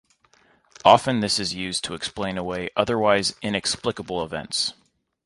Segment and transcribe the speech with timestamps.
[0.83, 4.73] Often this is used to explain away otherwise inexplicable events.